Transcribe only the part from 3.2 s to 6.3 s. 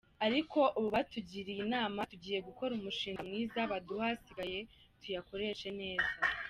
mwiza baduhe asigaye tuyakoreshe neza”.